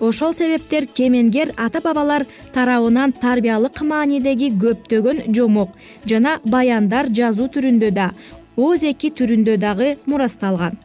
ошол 0.00 0.32
себептер 0.34 0.86
кемеңгер 0.96 1.52
ата 1.56 1.80
бабалар 1.84 2.26
тарабынан 2.54 3.12
тарбиялык 3.12 3.82
маанидеги 3.82 4.50
көптөгөн 4.62 5.26
жомок 5.36 5.76
жана 6.06 6.38
баяндар 6.44 7.10
жазуу 7.20 7.48
түрүндө 7.54 7.90
да 7.90 8.10
ооз 8.56 8.84
эки 8.84 9.10
түрүндө 9.10 9.56
дагы 9.60 9.90
мурасталган. 10.06 10.78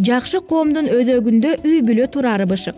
Жакшы 0.00 0.40
коомдун 0.48 0.88
өзөгүндө 0.88 1.58
үй 1.68 1.82
бүлө 1.86 2.08
турары 2.12 2.46
бышык. 2.48 2.76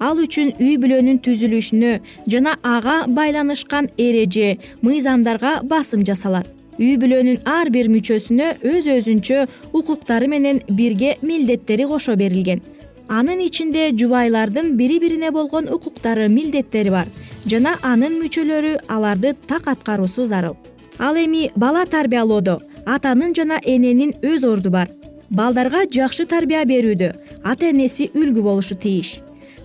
Ал 0.00 0.18
үчүн 0.22 0.54
үй 0.62 0.78
бүлөнүн 0.82 1.20
түзүлүшүнө 1.26 1.92
жана 2.32 2.56
ага 2.62 3.02
байланышкан 3.18 3.90
эреже 3.98 4.56
мыйзамдарга 4.82 5.60
басым 5.62 6.06
жасалат 6.06 6.61
үй 6.78 6.96
бүлөнүн 7.00 7.42
ар 7.48 7.70
бир 7.74 7.90
мүчөсүнө 7.92 8.48
өз 8.72 8.88
өзүнчө 8.96 9.46
укуктары 9.72 10.28
менен 10.28 10.62
бирге 10.68 11.16
милдеттери 11.22 11.84
кошо 11.90 12.16
берилген. 12.16 12.62
Анын 13.08 13.40
ичинде 13.44 13.90
жубайлардын 13.92 14.76
бири 14.76 14.98
бирине 15.00 15.30
болгон 15.30 15.68
укуктары 15.68 16.28
милдеттери 16.28 16.90
бар 16.90 17.08
жана 17.46 17.76
анын 17.82 18.16
мүчөлөрү 18.22 18.76
аларды 18.88 19.34
так 19.46 19.68
аткаруусу 19.68 20.26
зарыл. 20.26 20.56
Ал 20.98 21.16
эми 21.16 21.50
бала 21.56 21.84
тарбиялоодо 21.86 22.60
атанын 22.86 23.34
жана 23.34 23.60
эненин 23.64 24.14
өз 24.22 24.46
орду 24.46 24.70
бар. 24.70 24.88
Балдарга 25.32 25.86
жакшы 25.88 26.26
тарбия 26.28 26.64
берүүдө 26.68 27.12
ата 27.42 27.70
энеси 27.70 28.10
үлгү 28.14 28.42
болушу 28.44 28.76
тийиш 28.76 29.20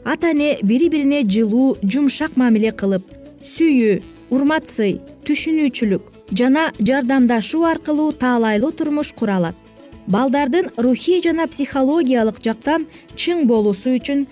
ата 0.08 0.32
эне 0.32 0.58
бири 0.64 0.88
бирине 0.90 1.24
жылуу 1.28 1.76
жумшак 1.84 2.38
мамиле 2.40 2.72
кылып 2.72 3.04
сүйүү 3.54 3.98
урмат 4.32 4.70
сый 4.72 5.02
түшүнүүчүлүк 5.28 6.17
жана 6.32 6.72
жардамдашуу 6.80 7.64
аркылуу 7.64 8.12
таалайлуу 8.12 8.72
турмуш 8.72 9.14
кура 9.14 9.38
алат 9.38 9.56
балдардын 10.08 10.72
рухий 10.78 11.22
жана 11.22 11.48
психологиялык 11.48 12.42
жактан 12.44 12.88
чың 13.16 13.46
болуусу 13.48 13.96
үчүн 14.00 14.26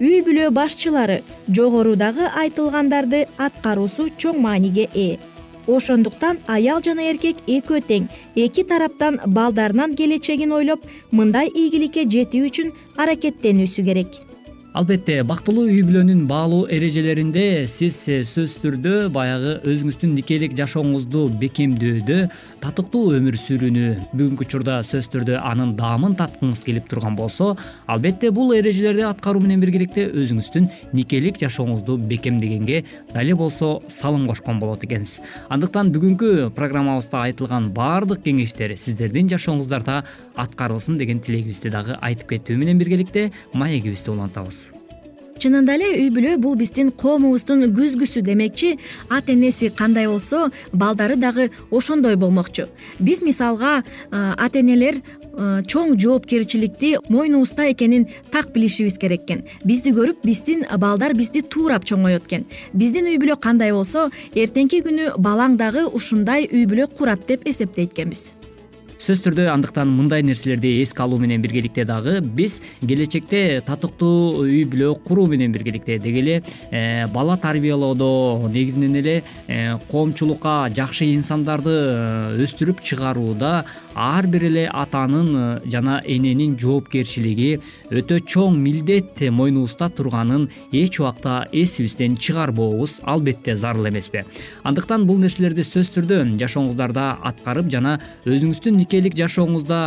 үй 0.00 0.20
бүлө 0.26 0.50
башчылары 0.54 1.22
жогорудагы 1.48 2.28
айтылгандарды 2.42 3.24
аткаруусу 3.38 4.08
чоң 4.18 4.38
мааниге 4.44 4.86
ээ. 4.94 5.18
Ошондуктан 5.66 6.38
аял 6.46 6.80
жана 6.84 7.08
эркек 7.10 7.42
экөө 7.46 7.82
тең 7.88 8.06
эки 8.36 8.64
тараптан 8.64 9.20
балдарынын 9.26 9.96
келечегин 9.96 10.54
ойлоп 10.60 10.86
мындай 11.10 11.50
ийгиликке 11.52 12.06
жетүү 12.14 12.46
үчүн 12.48 12.72
аракеттенүүсү 12.96 13.84
керек 13.90 14.22
албетте 14.76 15.22
бактылуу 15.24 15.64
үй 15.64 15.80
бүлөнүн 15.80 16.26
баалуу 16.28 16.66
эрежелеринде 16.68 17.64
сиз 17.72 17.96
сөзсүз 18.04 18.58
түрдө 18.60 18.92
баягы 19.14 19.54
өзүңүздүн 19.64 20.12
никелик 20.12 20.52
жашооңузду 20.58 21.22
бекемдөөдө 21.40 22.18
татыктуу 22.60 23.14
өмүр 23.16 23.38
сүрүүнү 23.40 23.86
бүгүнкү 24.12 24.44
учурда 24.44 24.76
сөзсүз 24.84 25.08
түрдө 25.14 25.38
анын 25.40 25.72
даамын 25.78 26.18
таткыңыз 26.20 26.60
келип 26.66 26.90
турган 26.90 27.16
болсо 27.16 27.54
албетте 27.88 28.30
бул 28.30 28.52
эрежелерди 28.58 29.06
аткаруу 29.08 29.40
менен 29.40 29.64
биргеликте 29.64 30.04
өзүңүздүн 30.12 30.68
никелик 30.92 31.40
жашооңузду 31.40 31.96
бекемдегенге 32.12 32.84
дали 33.14 33.32
болсо 33.32 33.80
салым 33.88 34.28
кошкон 34.28 34.60
болот 34.60 34.84
экенсиз. 34.84 35.22
Андыктан 35.48 35.94
бүгүнкү 35.96 36.52
программабызда 36.58 37.24
айтылган 37.24 37.72
баардык 37.72 38.20
кеңештер 38.26 38.76
сиздердин 38.76 39.32
жашооңуздарда 39.32 40.02
аткарылсын 40.36 41.00
деген 41.00 41.24
тилегибизди 41.24 41.72
дагы 41.72 41.96
айтып 42.02 42.36
кетүү 42.36 42.60
менен 42.60 42.78
биргеликте 42.78 43.30
маегибизди 43.54 44.12
улантабыз 44.12 44.67
чынында 45.40 45.74
эле 45.78 45.88
үй 46.02 46.10
бүлө 46.14 46.36
бул 46.42 46.56
биздин 46.58 46.90
коомубуздун 46.90 47.66
күзгүсү 47.76 48.22
демекчи. 48.26 48.76
Ата 49.08 49.32
энеси 49.32 49.70
кандай 49.70 50.06
болсо 50.06 50.48
балдары 50.72 51.16
дагы 51.16 51.50
ошондой 51.70 52.16
болмокчу. 52.16 52.68
Биз 52.98 53.22
мисалга 53.22 53.82
ата 54.10 54.60
энелер 54.60 55.02
чоң 55.38 55.94
жоопкерчиликти 55.98 56.96
мойнубузда 57.08 57.68
экенин 57.70 58.08
так 58.32 58.50
билишибиз 58.52 58.98
керек 58.98 59.22
экен. 59.22 59.44
Бизди 59.64 59.92
көрүп 59.94 60.24
биздин 60.24 60.64
балдар 60.78 61.14
бизди 61.14 61.42
туурап 61.42 61.84
чоңоет 61.86 62.26
экен. 62.26 62.46
Биздин 62.72 63.06
үй 63.06 63.18
бүлө 63.22 63.38
кандай 63.40 63.72
болсо 63.72 64.08
эртеңки 64.34 64.82
күнү 64.82 65.14
балаң 65.18 65.56
дагы 65.60 65.86
ушундай 65.86 66.48
үй 66.50 66.66
бүлө 66.66 66.90
курат 66.90 67.26
деп 67.28 67.46
эсептейт 67.46 67.94
экенбиз 67.94 68.32
сөзсүз 68.98 69.20
түрдө 69.22 69.44
андыктан 69.52 69.90
мындай 69.94 70.24
нерселерди 70.26 70.72
эске 70.82 71.04
алуу 71.04 71.20
менен 71.22 71.42
биргеликте 71.42 71.84
дагы 71.86 72.18
биз 72.20 72.56
келечекте 72.82 73.60
татыктуу 73.66 74.42
үй 74.42 74.64
бүлө 74.66 74.96
куруу 75.06 75.28
менен 75.30 75.54
биргеликте. 75.54 76.00
Деги 76.02 76.18
эле 76.18 76.42
э, 76.72 77.06
бала 77.14 77.36
тарбиялоодо 77.38 78.50
негизинен 78.50 78.96
эле 78.98 79.22
э, 79.46 79.78
коомчулукка 79.92 80.68
жакшы 80.74 81.12
инсандарды 81.14 81.70
э, 81.70 82.42
өстүрүп 82.42 82.82
чыгарууда 82.82 83.64
ар 83.98 84.26
бир 84.30 84.44
эле 84.46 84.64
атанын 84.70 85.60
жана 85.66 85.98
эненин 86.06 86.54
жоопкерчилиги 86.60 87.58
өтө 87.90 88.20
чоң 88.22 88.56
милдет 88.62 89.18
мойнубузда 89.34 89.88
турганын 89.90 90.46
эч 90.70 91.00
убакта 91.00 91.48
эсибизден 91.52 92.14
чыгарбообуз 92.16 93.00
албетте 93.02 93.56
зарыл 93.56 93.88
эмеспи. 93.88 94.22
Андыктан 94.62 95.06
бул 95.08 95.18
нерселерди 95.18 95.64
сөзсүз 95.66 95.90
түрдө 95.96 96.20
жашооңуздарда 96.38 97.06
аткарып 97.30 97.72
жана 97.72 97.96
өзүңүздүн 98.28 98.78
никелик 98.78 99.16
жашооңузда 99.18 99.80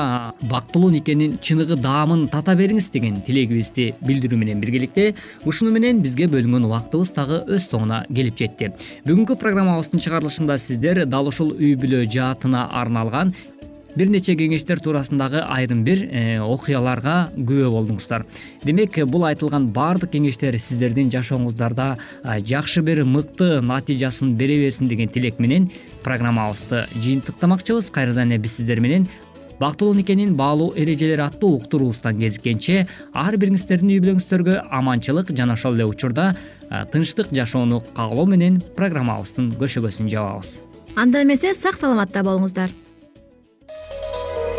бактылуу 0.52 0.91
никенин 0.91 1.38
чыныгы 1.39 1.80
даамын 1.80 2.28
тата 2.34 2.58
бериңиз 2.60 2.91
деген 2.91 3.21
тилегибизди 3.24 3.93
билдирүү 4.04 4.41
менен 4.43 4.60
биргеликте 4.60 5.13
ушуну 5.45 5.71
менен 5.71 6.04
бизге 6.04 6.28
бөлүнгөн 6.28 6.67
убактыбыз 6.67 7.15
дагы 7.15 7.41
өз 7.47 7.69
соңуна 7.71 8.04
келип 8.12 8.36
жетти. 8.43 8.74
Бүгүнкү 9.08 9.39
программабыздын 9.39 10.04
чыгарылышында 10.04 10.60
сиздер 10.60 11.06
дал 11.06 11.32
ушул 11.32 11.56
үй 11.56 11.78
бүлө 11.80 12.04
жаатына 12.12 12.67
арналган 12.82 13.36
бир 13.95 14.12
нече 14.12 14.36
кеңештер 14.39 14.80
туурасындагы 14.84 15.41
айрым 15.45 15.84
бир 15.84 16.04
э, 16.06 16.39
окуяларга 16.39 17.32
күбө 17.36 17.71
болдуңуздар. 17.73 18.25
Демек 18.63 18.99
бул 19.08 19.25
айтылган 19.27 19.69
баардык 19.75 20.13
кеңештер 20.15 20.58
сиздердин 20.60 21.12
жашооңуздарда 21.13 21.95
жакшы 22.47 22.84
бир 22.86 23.04
мыкты 23.06 23.60
натыйжасын 23.62 24.36
бере 24.38 24.60
берсин 24.63 24.88
деген 24.88 25.10
тилек 25.10 25.39
менен 25.39 25.69
программабызды 26.04 26.86
жыйынтыктамакчыбыз. 26.95 27.91
Кайрадан 27.91 28.32
эле 28.32 28.39
биз 28.41 28.58
сиздер 28.58 28.80
менен 28.80 29.08
бактылуу 29.62 29.93
никенин 29.93 30.36
баалуу 30.36 30.73
эрежелери 30.75 31.21
аттуу 31.21 31.56
уктуруубуздан 31.60 32.17
кезиккенче 32.17 32.88
ар 33.13 33.38
бириңиздердин 33.38 33.93
үй 33.93 34.01
бүлөңүздөргө 34.01 34.58
аманчылык 34.73 35.30
жана 35.38 35.54
ошол 35.60 35.77
эле 35.77 35.86
учурда 35.86 36.32
тынчтык 36.93 37.30
жашоону 37.36 37.84
каалоо 37.93 38.25
менен 38.25 38.62
программабыздын 38.77 39.54
көшөгөсүн 39.62 40.10
жабабыз. 40.10 40.62
Анда 40.95 41.21
эмесе 41.21 41.54
сак 41.54 41.77
саламатта 41.77 42.25
болуңуздар 42.25 42.73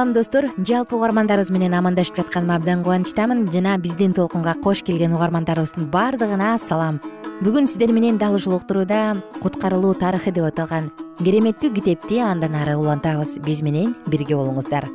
салам 0.00 0.14
достор. 0.14 0.46
Жалпы 0.56 0.96
угармандарыбыз 0.96 1.50
менен 1.52 1.74
амандашып 1.76 2.16
жатканыма 2.16 2.54
абдан 2.56 2.80
кубанычтамын. 2.82 3.44
Жана 3.52 3.76
биздин 3.76 4.14
толкунга 4.14 4.54
кош 4.64 4.80
келген 4.82 5.12
угармандарыбыздын 5.12 5.90
баардыгына 5.92 6.56
салам. 6.56 7.02
Бүгүн 7.44 7.66
сиздер 7.68 7.92
менен 7.92 8.16
дал 8.16 8.34
ушул 8.34 8.54
уктурууда 8.54 9.20
куткарылуу 9.42 9.92
тарыхы 9.92 10.32
деп 10.32 10.46
аталган 10.48 10.88
кереметтүү 11.18 11.74
китепти 11.74 12.16
андан 12.16 12.54
ары 12.56 12.78
улантабыз. 12.80 13.36
Биз 13.44 13.60
менен 13.60 13.92
бирге 14.06 14.38
болуңуздар 14.40 14.88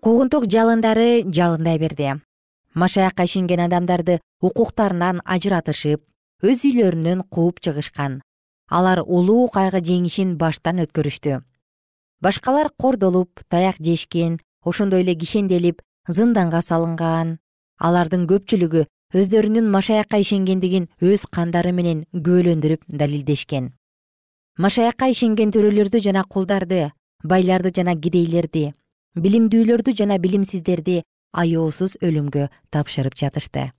куугунтук 0.00 0.46
жалындары 0.46 1.26
жалындай 1.26 1.80
берди. 1.82 2.14
Машаякка 2.74 3.24
ишенген 3.24 3.66
адамдарды 3.66 4.20
укуктарынан 4.40 5.24
ажыратышып 5.24 6.06
өз 6.42 6.62
үйлөрүнөн 6.62 7.26
кууп 7.34 7.58
чыгышкан. 7.58 8.22
Алар 8.70 9.02
улуу 9.02 9.48
кайгы 9.50 9.82
жеңишин 9.82 10.36
баштан 10.38 10.78
өткөрүштү 10.86 11.42
башкалар 12.22 12.70
кордолуп 12.78 13.40
таяк 13.48 13.76
жешкен 13.80 14.38
ошондой 14.64 15.02
эле 15.02 15.14
кишенделип 15.14 15.82
зынданга 16.08 16.62
салынган. 16.62 17.38
Алардын 17.78 18.26
көпчүлүгү 18.26 18.86
өздөрүнүн 19.14 19.68
машаякка 19.70 20.18
ишенгендигин 20.22 20.88
өз 21.00 21.26
кандары 21.30 21.72
менен 21.72 22.04
күбөлөндүрүп 22.14 22.86
далилдешкен. 22.88 23.72
Машаякка 24.58 25.10
ишенген 25.12 25.52
төрөлөрдү 25.52 26.00
жана 26.00 26.24
кулдарды 26.24 26.90
байларды 27.22 27.72
жана 27.76 27.94
кедейлерди 27.94 28.72
билимдүүлөрдү 29.16 29.94
жана 29.96 30.18
билимсиздерди 30.20 31.02
аяосуз 31.32 31.96
өлүмгө 32.00 32.48
тапшырып 32.72 33.16
жатышты. 33.16 33.70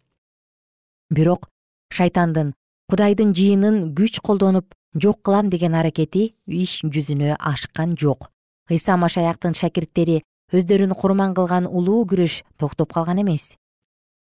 Бирок 1.09 1.49
шайтандын 1.93 2.53
кудайдын 2.89 3.33
жыйынын 3.37 3.95
күч 3.97 4.21
колдонуп 4.21 4.73
жок 5.01 5.21
кылам 5.21 5.49
деген 5.49 5.75
аракети 5.75 6.33
иш 6.47 6.81
жүзүнө 6.83 7.35
ашкан 7.37 7.93
жок. 7.97 8.31
Ыйса 8.69 8.97
машаяктын 8.97 9.53
шакирттери 9.53 10.23
өздөрүн 10.51 10.95
курман 10.97 11.35
кылган 11.37 11.67
улуу 11.67 12.05
күрөш 12.09 12.41
токтоп 12.57 12.93
калган 12.93 13.21
эмес. 13.21 13.55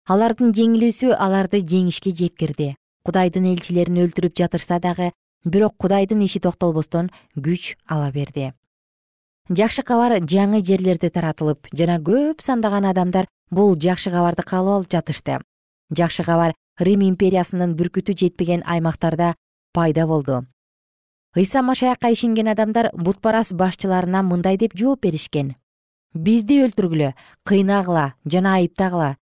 Алардын 0.05 0.51
жеңилүүсү 0.53 1.15
аларды 1.15 1.61
жеңишке 1.61 2.11
жеткирди. 2.11 2.75
Кудайдын 3.05 3.45
элчилерин 3.53 4.01
өлтүрүп 4.03 4.35
жатышса 4.37 4.79
дагы 4.79 5.11
бирок 5.45 5.77
кудайдын 5.77 6.21
иши 6.25 6.39
токтолбостон 6.39 7.11
күч 7.37 7.75
ала 7.87 8.11
берди. 8.11 8.51
Жакшы 9.49 9.83
кабар 9.85 10.17
жаңы 10.25 10.63
жерлерде 10.65 11.09
таратылып 11.09 11.69
жана 11.71 11.99
көп 12.01 12.41
сандаган 12.41 12.85
адамдар 12.89 13.29
бул 13.51 13.77
жакшы 13.77 14.11
кабарды 14.11 14.43
каалап 14.43 14.81
алып 14.81 14.91
жатышты. 14.91 15.39
Жакшы 15.95 16.25
кабар 16.25 16.55
рим 16.79 17.05
империясынын 17.05 17.77
бүркүтү 17.77 18.17
жетпеген 18.17 18.65
аймактарда 18.65 19.35
пайда 19.73 20.07
болду 20.07 20.41
ыйса 21.35 21.61
машаякка 21.61 22.11
ишенген 22.11 22.47
адамдар 22.47 22.91
бутпарас 22.93 23.53
башчыларына 23.53 24.23
мындай 24.23 24.57
деп 24.57 24.73
жооп 24.75 25.01
беришкен. 25.03 25.55
Бизди 26.13 26.61
өлтүргүлө 26.63 27.13
кыйнагыла 27.43 28.13
жана 28.25 28.55
айыптагыла. 28.59 29.17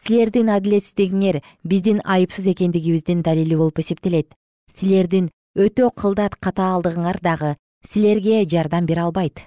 Силердин 0.00 0.48
адилетсиздигиңер 0.48 1.42
биздин 1.64 2.00
айыпсыз 2.04 2.46
экендигибиздин 2.54 3.22
далили 3.22 3.54
болуп 3.54 3.80
эсептелет. 3.80 4.32
Силердин 4.74 5.30
өтө 5.58 5.90
кылдат 5.90 6.36
катаалдыгыңар 6.38 7.18
дагы 7.20 7.56
силерге 7.84 8.44
жардам 8.46 8.86
бере 8.86 9.02
албайт 9.02 9.40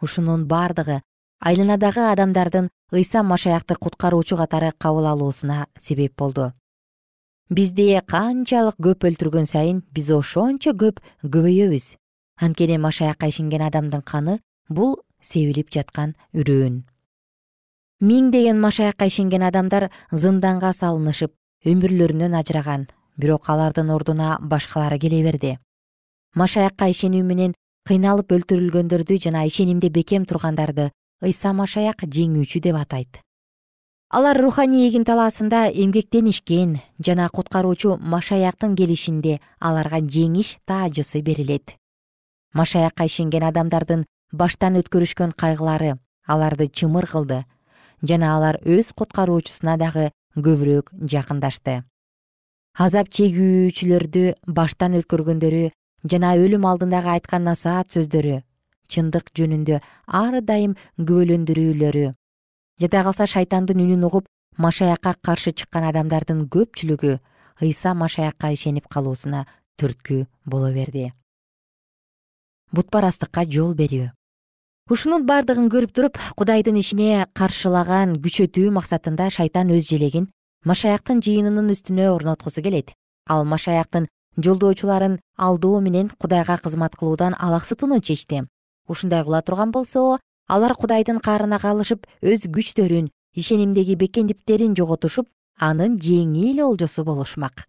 ушунун 0.00 0.46
бардыгы 0.46 1.00
айланадагы 1.40 2.04
адамдардын 2.10 2.68
ыйса 2.92 3.22
машаякты 3.22 3.76
куткаруучу 3.76 4.36
катары 4.36 4.72
кабыл 4.78 5.06
алуусуна 5.06 5.66
себеп 5.80 6.16
болду 6.16 6.52
бизди 7.52 8.00
канчалык 8.08 8.78
көп 8.80 9.04
өлтүргөн 9.08 9.46
сайын 9.48 9.82
биз 9.92 10.08
ошончо 10.14 10.72
көп 10.72 11.00
көбөйөбүз. 11.22 11.96
Анткени 12.40 12.78
машаякка 12.80 13.28
ишенген 13.28 13.62
адамдын 13.68 14.02
каны 14.02 14.38
бул 14.68 14.96
себилип 15.20 15.68
жаткан 15.70 16.14
үрөөн. 16.32 16.82
Миңдеген 18.00 18.58
машаякка 18.58 19.06
ишенген 19.06 19.44
адамдар 19.44 19.90
зынданга 20.10 20.72
салынышып 20.72 21.34
өмүрлөрүнөн 21.68 22.38
ажыраган 22.40 22.88
бирок 23.16 23.50
алардын 23.52 23.90
ордуна 23.90 24.38
башкалары 24.40 24.98
келе 24.98 25.22
берди. 25.22 25.58
Машаякка 26.34 26.88
ишенүү 26.88 27.22
менен 27.22 27.54
кыйналып 27.86 28.32
өлтүрүлгөндөрдү 28.32 29.18
жана 29.26 29.44
ишенимде 29.46 29.90
бекем 29.90 30.24
тургандарды 30.24 30.88
ыйса 31.22 31.52
машаяк 31.52 32.06
жеңүүчү 32.08 32.64
деп 32.64 32.80
атайт 32.80 33.20
алар 34.12 34.36
руханий 34.36 34.90
эгин 34.90 35.06
талаасында 35.08 35.70
эмгектенишкен 35.72 36.74
жана 37.06 37.30
куткаруучу 37.32 37.94
машаяктын 38.14 38.74
келишинде 38.76 39.38
аларга 39.58 40.02
жеңиш 40.04 40.58
таажысы 40.68 41.22
берилет. 41.22 41.72
Машаякка 42.52 43.06
ишенген 43.08 43.48
адамдардын 43.48 44.04
баштан 44.32 44.76
өткөрүшкөн 44.82 45.32
кайгылары 45.32 45.94
аларды 46.28 46.68
чымыр 46.68 47.08
кылды 47.08 47.40
жана 48.04 48.36
алар 48.36 48.60
өз 48.68 48.92
куткаруучусуна 48.92 49.78
дагы 49.80 50.10
көбүрөөк 50.36 50.92
жакындашты. 51.08 51.80
Азап 52.76 53.08
чегүүчүлөрдү 53.16 54.28
баштан 54.44 55.00
өткөргөндөрү 55.00 55.70
жана 56.04 56.36
өлүм 56.36 56.68
алдындагы 56.68 57.16
айткан 57.16 57.48
насаат 57.48 57.96
сөздөрү 57.96 58.42
чындык 58.92 59.32
жөнүндө 59.32 59.80
ар 60.06 60.42
дайым 60.44 60.76
күбөлөндүрүүлөрү 61.00 62.10
жада 62.82 63.02
калса 63.06 63.26
шайтандын 63.30 63.80
үнүн 63.84 64.06
угуп 64.08 64.26
машаякка 64.58 65.14
каршы 65.22 65.52
чыккан 65.52 65.86
адамдардын 65.90 66.46
көпчүлүгү 66.52 67.18
ыйса 67.62 67.94
машаякка 67.94 68.52
ишенип 68.52 68.88
калуусуна 68.90 69.46
түрткү 69.78 70.26
боло 70.44 70.72
берди. 70.74 71.12
Бутпарастыкка 72.72 73.44
жол 73.46 73.74
берүү. 73.78 74.10
Ушунун 74.90 75.26
бардыгын 75.28 75.68
көрүп 75.70 75.92
туруп 75.94 76.18
кудайдын 76.36 76.78
ишине 76.80 77.26
каршылаган 77.38 78.16
күчөтүү 78.24 78.72
максатында 78.74 79.28
шайтан 79.30 79.70
өз 79.70 79.86
желегин 79.92 80.26
машаяктын 80.66 81.22
жыйынынын 81.22 81.70
үстүнө 81.74 82.08
орноткусу 82.14 82.64
келет. 82.64 82.92
Ал 83.28 83.44
машаяктын 83.44 84.08
жолдоочуларын 84.36 85.20
алдоо 85.36 85.80
менен 85.80 86.10
кудайга 86.18 86.58
кызмат 86.58 86.96
кылуудан 86.96 87.36
алаксытууну 87.38 88.00
чечти. 88.00 88.42
Ушундай 88.88 89.22
кыла 89.22 89.42
турган 89.42 89.70
болсо 89.70 90.18
алар 90.48 90.74
кудайдын 90.74 91.20
каарына 91.20 91.58
калышып 91.58 92.06
өз 92.22 92.46
күчтөрүн 92.54 93.10
ишенимдеги 93.34 93.96
бекемдиктерин 93.96 94.76
жоготушуп 94.76 95.28
анын 95.58 95.98
жеңил 95.98 96.62
олжосу 96.66 97.04
болушмак. 97.04 97.68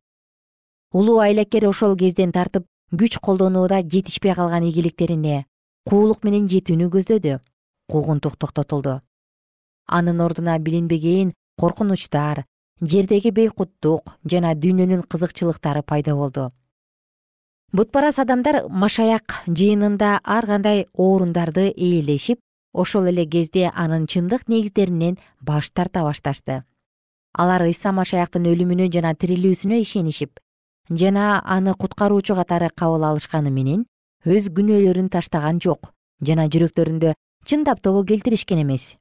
Улуу 0.93 1.19
айлакер 1.19 1.67
ошол 1.67 1.97
кезден 1.97 2.31
тартып 2.31 2.65
күч 2.91 3.19
колдонууда 3.19 3.81
жетишпей 3.81 4.35
калган 4.35 4.63
ийгиликтерине 4.63 5.45
куулук 5.89 6.23
менен 6.23 6.47
жетүүнү 6.47 6.89
көздөдү 6.93 7.39
куугунтук 7.91 8.37
токтотулду. 8.37 9.01
Анын 9.87 10.21
ордуна 10.21 10.57
билинбеген 10.59 11.33
коркунучтар 11.59 12.45
жердеги 12.81 13.31
бейкуттук 13.31 14.15
жана 14.25 14.53
дүйнөнүн 14.55 15.03
кызыкчылыктары 15.07 15.83
пайда 15.83 16.15
болду. 16.15 16.51
Бутпарас 17.73 18.19
адамдар 18.19 18.67
машаяк 18.69 19.41
жыйынында 19.47 20.19
ар 20.23 20.45
кандай 20.45 20.87
орундарды 20.93 21.71
ээлешип 21.73 22.39
ошол 22.73 23.07
эле 23.07 23.25
кезде 23.25 23.71
анын 23.73 24.07
чындык 24.07 24.47
негиздеринен 24.47 25.17
баш 25.41 25.69
тарта 25.71 26.03
башташты. 26.03 26.63
Алар 27.33 27.63
ыйса 27.69 27.91
машаяктын 27.91 28.45
өлүмүнө 28.49 28.89
жана 28.93 29.13
тирилүүсүнө 29.13 29.79
ишенишип 29.81 30.39
жана 30.89 31.41
аны 31.45 31.73
куткаруучу 31.73 32.35
катары 32.35 32.69
кабыл 32.75 33.05
алышканы 33.07 33.49
менен 33.49 33.85
өз 34.25 34.49
күнөөлөрүн 34.55 35.09
таштаган 35.09 35.61
жок 35.63 35.93
жана 36.21 36.47
жүрөктөрүндө 36.49 37.13
чындап 37.45 37.81
тобо 37.81 38.03
келтиришкен 38.03 38.61
эмес. 38.61 38.95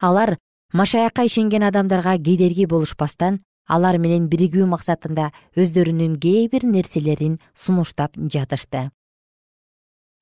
Алар 0.00 0.36
машаякка 0.72 1.24
ишенген 1.24 1.62
адамдарга 1.62 2.16
кедерги 2.18 2.66
болушпастан 2.66 3.40
алар 3.66 3.98
менен 3.98 4.28
биригүү 4.28 4.66
максатында 4.66 5.30
өздөрүнүн 5.56 6.18
кээ 6.20 6.48
бир 6.52 6.66
нерселерин 6.66 7.38
сунуштап 7.54 8.16
жатышты. 8.16 8.90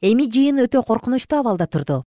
Эми 0.01 0.31
жыйын 0.31 0.65
өтө 0.65 0.85
коркунучтуу 0.87 1.41
абалда 1.41 1.67
турду 1.67 2.05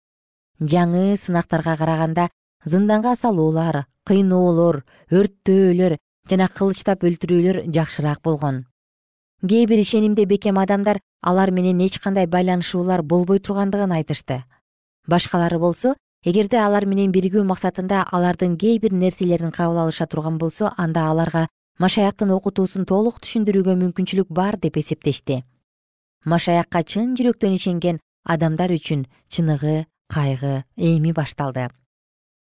жаңы 0.61 1.16
сынактарга 1.16 1.77
караганда 1.77 2.29
зынданга 2.64 3.14
салуулар 3.16 3.87
кыйноолор 4.07 4.85
өрттөөлөр 5.11 5.97
жана 6.31 6.49
кылычтап 6.49 7.05
өлтүрүүлөр 7.05 7.62
жакшыраак 7.73 8.23
болгон. 8.23 8.66
Кээ 9.47 9.66
бир 9.66 9.79
ишенимде 9.79 10.25
бекем 10.25 10.59
адамдар 10.59 10.99
алар 11.23 11.51
менен 11.51 11.81
эч 11.81 11.99
кандай 11.99 12.27
байланышуулар 12.27 13.03
болбой 13.03 13.38
тургандыгын 13.38 13.92
айтышты. 13.92 14.44
Башкалары 15.07 15.59
болсо 15.59 15.94
эгерде 16.25 16.59
алар 16.59 16.87
менен 16.87 17.12
биригүү 17.12 17.44
максатында 17.44 18.03
алардын 18.11 18.57
кээ 18.59 18.81
бир 18.81 18.92
нерселерин 18.92 19.51
кабыл 19.51 19.79
алыша 19.85 20.07
турган 20.07 20.38
болсо 20.38 20.73
анда 20.77 21.07
аларга 21.11 21.47
машаяктын 21.79 22.33
окутуусун 22.35 22.85
толук 22.85 23.21
түшүндүрүүгө 23.23 23.77
мүмкүнчүлүк 23.79 24.33
бар 24.35 24.59
деп 24.59 24.77
эсептешти. 24.77 25.44
Машаякка 26.25 26.83
чын 26.83 27.14
жүрөктөн 27.14 27.55
ишенген 27.55 28.01
адамдар 28.25 28.75
үчүн 28.75 29.07
чыныгы 29.31 29.87
кайгы 30.09 30.64
эми 30.77 31.12
башталды. 31.12 31.68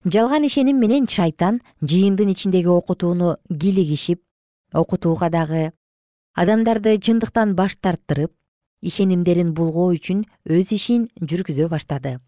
Жалган 0.04 0.46
ишеним 0.46 0.80
менен 0.80 1.06
шайтан 1.06 1.60
жыйындын 1.82 2.30
ичиндеги 2.32 2.68
окутууну 2.68 3.36
килигишип 3.48 4.22
окутууга 4.72 5.28
дагы 5.28 5.72
адамдарды 6.34 6.96
чындыктан 6.96 7.54
баш 7.54 7.76
тарттырып 7.76 8.32
ишенимдерин 8.80 9.52
булгоо 9.52 9.90
үчүн 9.96 10.24
өз 10.48 10.72
ишин 10.72 11.08
жүргүзө 11.20 11.68
баштады. 11.68 12.18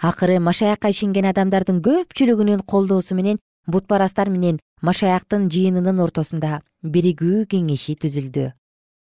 Акыры 0.00 0.40
машаякка 0.40 0.90
ишенген 0.90 1.28
адамдардын 1.30 1.82
көпчүлүгүнүн 1.84 2.64
колдоосу 2.66 3.14
менен 3.14 3.38
бутпарастар 3.66 4.30
менен 4.32 4.58
машаяктын 4.82 5.46
жыйынынын 5.52 6.00
ортосунда 6.00 6.62
биригүү 6.82 7.44
кеңеши 7.52 7.94
түзүлдү. 8.00 8.50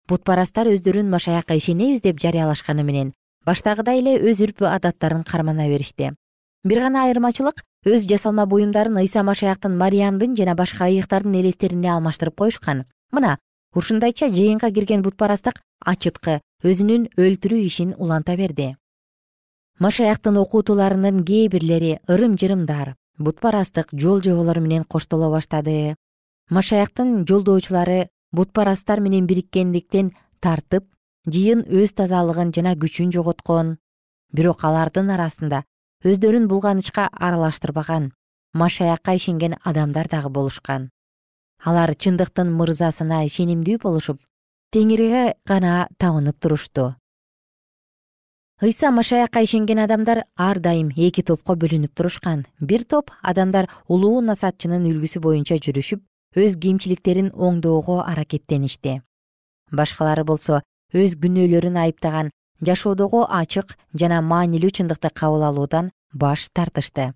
Бутпарастар 0.08 0.72
өздөрүн 0.72 1.12
машаякка 1.12 1.54
ишенебиз 1.54 2.00
деп 2.02 2.18
жарыялашканы 2.18 2.82
менен 2.82 3.12
баштагыдай 3.46 4.00
эле 4.00 4.18
өз 4.20 4.42
үрп 4.44 4.62
адаттарын 4.68 5.24
кармана 5.24 5.68
беришти. 5.68 6.12
Бир 6.64 6.80
гана 6.84 7.04
айырмачылык 7.06 7.62
өз 7.86 8.06
жасалма 8.08 8.44
буюмдарын 8.46 8.98
ыйса 9.00 9.22
машаяктын 9.22 9.76
мариямдын 9.76 10.36
жана 10.36 10.54
башка 10.54 10.90
ыйыктардын 10.90 11.38
элестерине 11.40 11.92
алмаштырып 11.94 12.36
коюшкан. 12.36 12.84
Мына 13.12 13.38
ушундайча 13.74 14.28
жыйынга 14.28 14.70
кирген 14.70 15.02
бутпарастык 15.02 15.62
ачыткы 15.80 16.40
өзүнүн 16.62 17.08
өлтүрүү 17.16 17.64
ишин 17.64 17.94
уланта 17.96 18.36
берди. 18.36 18.74
Машаяктын 19.80 20.36
окутууларынын 20.36 21.24
кээ 21.24 21.48
бирлери 21.48 21.98
ырым 22.08 22.36
жырымдар 22.36 22.94
бутпарастык 23.16 23.88
жол 23.92 24.20
жоболор 24.20 24.60
менен 24.60 24.84
коштоло 24.84 25.30
баштады. 25.32 25.96
Машаяктын 26.50 27.24
жолдоочулары 27.24 28.08
бутпарастар 28.32 29.00
менен 29.00 29.26
бириккендиктен 29.26 30.12
тартып 30.40 30.84
жыйын 31.26 31.66
өз 31.68 31.92
тазалыгын 31.98 32.54
жана 32.56 32.76
күчүн 32.76 33.12
жоготкон. 33.12 33.76
Бирок 34.32 34.64
алардын 34.64 35.10
арасында 35.10 35.64
өздөрүн 36.04 36.46
булганычка 36.48 37.08
аралаштырбаган 37.12 38.12
машаякка 38.52 39.14
ишенген 39.14 39.56
адамдар 39.64 40.08
дагы 40.08 40.30
болушкан. 40.30 40.90
Алар 41.64 41.94
чындыктын 41.94 42.50
мырзасына 42.56 43.24
ишенимдүү 43.26 43.78
болушуп 43.82 44.20
теңирге 44.72 45.34
гана 45.46 45.88
табынып 45.98 46.40
турушту. 46.40 46.94
Ыйса 48.62 48.90
машаякка 48.90 49.42
ишенген 49.42 49.78
адамдар 49.78 50.24
ар 50.36 50.58
дайым 50.58 50.90
эки 50.96 51.22
топко 51.22 51.54
бөлүнүп 51.54 51.94
турушкан. 51.94 52.46
Бир 52.60 52.84
топ 52.84 53.10
адамдар 53.22 53.70
улуу 53.88 54.20
насаатчынын 54.20 54.84
үлгүсү 54.90 55.20
боюнча 55.20 55.56
жүрүшүп 55.56 56.02
өз 56.36 56.56
кемчиликтерин 56.56 57.30
оңдоого 57.34 58.02
аракеттеништи. 58.04 59.00
Башкалары 59.72 60.24
болсо 60.24 60.62
өз 60.92 61.16
күнөөлөрүн 61.22 61.76
айыптаган 61.84 62.30
жашоодогу 62.60 63.24
ачык 63.28 63.76
жана 63.94 64.20
маанилүү 64.22 64.70
чындыкты 64.78 65.10
кабыл 65.14 65.44
алуудан 65.48 65.90
баш 66.12 66.48
тартышты. 66.52 67.12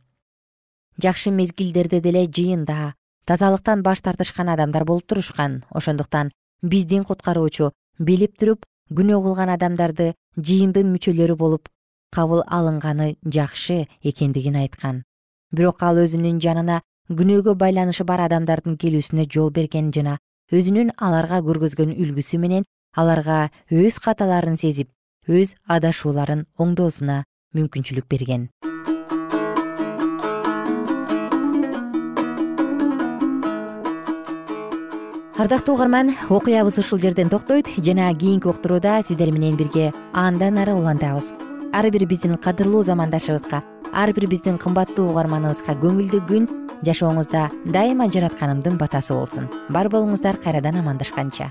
Жакшы 1.03 1.31
мезгилдерде 1.31 2.01
деле 2.01 2.27
жыйында 2.27 2.95
тазалыктан 3.27 3.83
баш 3.83 4.01
тартышкан 4.01 4.49
адамдар 4.49 4.85
болуп 4.85 5.07
турушкан. 5.07 5.65
Ошондуктан 5.71 6.31
биздин 6.63 7.05
куткаруучу 7.05 7.73
билип 7.99 8.39
туруп 8.39 8.65
күнөө 8.91 9.23
кылган 9.25 9.51
адамдарды 9.51 10.15
жыйындын 10.39 10.93
мүчөлөрү 10.95 11.37
болуп 11.37 11.69
кабыл 12.15 12.45
алынганы 12.47 13.17
жакшы 13.25 13.87
экендигин 14.03 14.57
айткан. 14.57 15.03
Бирок 15.51 15.83
ал 15.83 15.99
өзүнүн 15.99 16.39
жанына 16.41 16.81
күнөөгө 17.11 17.57
байланышы 17.59 18.05
бар 18.05 18.23
адамдардын 18.29 18.79
келүүсүнө 18.79 19.27
жол 19.35 19.51
берген 19.51 19.91
жана 19.93 20.19
өзүнүн 20.53 20.95
аларга 20.97 21.41
көргөзгөн 21.43 21.97
үлгүсү 21.99 22.39
менен 22.39 22.65
аларга 22.95 23.51
өз 23.71 23.99
каталарын 24.03 24.57
сезип 24.57 24.91
өз 25.29 25.55
адашууларын 25.71 26.45
оңдоосуна 26.61 27.25
мүмкүнчүлүк 27.55 28.07
берген. 28.11 28.49
Ардактуу 35.35 35.75
угарман 35.75 36.13
окуябыз 36.31 36.79
ушул 36.79 37.01
жерден 37.03 37.29
токтойт 37.29 37.69
жана 37.83 38.13
кийинки 38.15 38.49
уктурууда 38.49 39.03
сиздер 39.03 39.33
менен 39.33 39.57
бирге 39.57 39.93
андан 40.13 40.59
ары 40.59 40.75
улантабыз. 40.75 41.33
Ар 41.73 41.91
бир 41.91 42.07
биздин 42.07 42.37
кадырлуу 42.37 42.83
замандашыбызга 42.83 43.65
ар 43.93 44.13
бир 44.13 44.29
биздин 44.31 44.59
кымбаттуу 44.59 45.11
угарманыбызга 45.11 45.75
көңүлдүү 45.83 46.23
күн 46.31 46.49
жашооңузда 46.87 47.51
дайыма 47.67 48.09
жаратканымдын 48.15 48.79
батасы 48.79 49.15
болсун. 49.15 49.51
Бар 49.69 49.91
болуңуздар 49.91 50.39
кайрадан 50.39 50.79
амандашканча 50.81 51.51